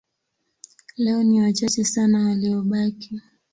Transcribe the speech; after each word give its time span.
Leo 0.97 1.23
ni 1.23 1.41
wachache 1.41 1.83
sana 1.83 2.25
waliobaki. 2.27 3.21